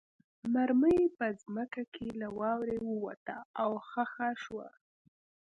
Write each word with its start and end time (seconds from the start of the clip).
مرمۍ 0.53 0.99
په 1.17 1.27
ځمکه 1.41 1.83
کې 1.93 2.07
له 2.21 2.27
واورې 2.39 2.77
ووته 2.89 3.37
او 3.61 3.71
خښه 3.89 4.29
شوه 4.43 4.67